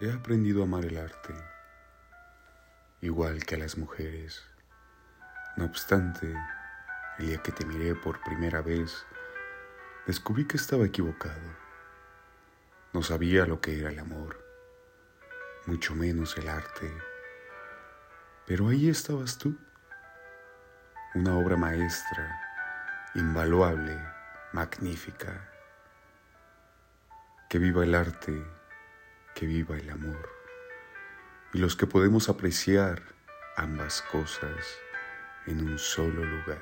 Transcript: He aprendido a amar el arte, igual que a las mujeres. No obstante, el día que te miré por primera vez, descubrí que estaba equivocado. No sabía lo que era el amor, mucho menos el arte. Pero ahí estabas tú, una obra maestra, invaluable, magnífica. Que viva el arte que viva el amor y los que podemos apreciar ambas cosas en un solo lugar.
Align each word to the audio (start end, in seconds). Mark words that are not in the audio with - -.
He 0.00 0.12
aprendido 0.12 0.60
a 0.60 0.64
amar 0.64 0.84
el 0.84 0.96
arte, 0.96 1.34
igual 3.00 3.44
que 3.44 3.56
a 3.56 3.58
las 3.58 3.76
mujeres. 3.76 4.44
No 5.56 5.64
obstante, 5.64 6.32
el 7.18 7.26
día 7.26 7.42
que 7.42 7.50
te 7.50 7.66
miré 7.66 7.96
por 7.96 8.22
primera 8.22 8.62
vez, 8.62 9.04
descubrí 10.06 10.46
que 10.46 10.56
estaba 10.56 10.86
equivocado. 10.86 11.42
No 12.92 13.02
sabía 13.02 13.44
lo 13.44 13.60
que 13.60 13.80
era 13.80 13.90
el 13.90 13.98
amor, 13.98 14.40
mucho 15.66 15.96
menos 15.96 16.38
el 16.38 16.48
arte. 16.48 16.96
Pero 18.46 18.68
ahí 18.68 18.88
estabas 18.88 19.36
tú, 19.36 19.58
una 21.16 21.36
obra 21.36 21.56
maestra, 21.56 22.40
invaluable, 23.16 23.98
magnífica. 24.52 25.50
Que 27.48 27.58
viva 27.58 27.82
el 27.82 27.96
arte 27.96 28.57
que 29.38 29.46
viva 29.46 29.78
el 29.78 29.88
amor 29.90 30.28
y 31.54 31.58
los 31.58 31.76
que 31.76 31.86
podemos 31.86 32.28
apreciar 32.28 33.00
ambas 33.56 34.02
cosas 34.02 34.66
en 35.46 35.60
un 35.60 35.78
solo 35.78 36.24
lugar. 36.24 36.58